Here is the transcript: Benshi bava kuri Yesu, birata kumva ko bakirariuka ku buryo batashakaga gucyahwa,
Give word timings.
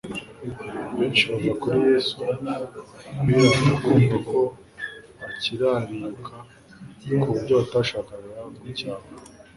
Benshi 0.97 1.23
bava 1.29 1.53
kuri 1.61 1.77
Yesu, 1.89 2.17
birata 3.25 3.73
kumva 3.83 4.17
ko 4.29 4.39
bakirariuka 5.19 6.35
ku 7.21 7.27
buryo 7.35 7.53
batashakaga 7.61 8.35
gucyahwa, 8.61 9.09